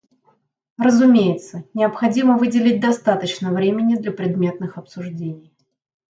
Разумеется, 0.79 1.65
необходимо 1.75 2.35
выделить 2.39 2.79
достаточно 2.81 3.51
времени 3.53 3.97
для 3.97 4.11
предметных 4.11 4.79
обсуждений. 4.79 5.53